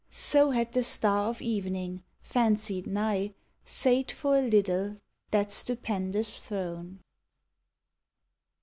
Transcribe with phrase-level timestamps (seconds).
[0.09, 4.97] So had the star of evening, fancied nigh, Sate for a little
[5.29, 7.01] that stupendous throne.